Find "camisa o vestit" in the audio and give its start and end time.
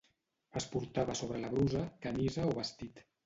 2.07-3.05